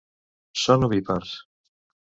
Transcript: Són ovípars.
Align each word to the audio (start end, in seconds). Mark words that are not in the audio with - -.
Són 0.61 0.87
ovípars. 0.89 1.37